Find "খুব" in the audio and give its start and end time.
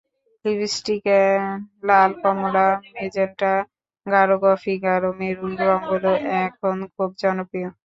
6.95-7.09